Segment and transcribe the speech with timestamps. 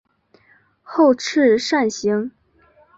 [0.81, 2.31] 后翅扇形。